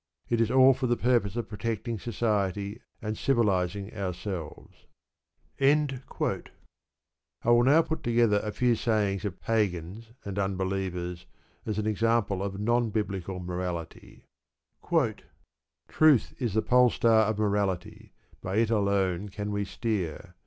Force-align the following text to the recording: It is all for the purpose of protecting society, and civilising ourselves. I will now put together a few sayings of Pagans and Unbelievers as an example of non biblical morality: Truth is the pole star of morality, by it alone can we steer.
It 0.29 0.41
is 0.41 0.49
all 0.49 0.73
for 0.73 0.87
the 0.87 0.97
purpose 0.97 1.35
of 1.35 1.47
protecting 1.47 1.99
society, 1.99 2.81
and 3.03 3.15
civilising 3.15 3.93
ourselves. 3.95 4.87
I 5.59 5.69
will 7.45 7.63
now 7.63 7.83
put 7.83 8.01
together 8.01 8.41
a 8.43 8.51
few 8.51 8.73
sayings 8.73 9.25
of 9.25 9.39
Pagans 9.39 10.09
and 10.25 10.39
Unbelievers 10.39 11.27
as 11.67 11.77
an 11.77 11.85
example 11.85 12.41
of 12.41 12.59
non 12.59 12.89
biblical 12.89 13.39
morality: 13.39 14.25
Truth 15.87 16.33
is 16.39 16.55
the 16.55 16.63
pole 16.63 16.89
star 16.89 17.27
of 17.29 17.37
morality, 17.37 18.11
by 18.41 18.55
it 18.55 18.71
alone 18.71 19.29
can 19.29 19.51
we 19.51 19.63
steer. 19.65 20.33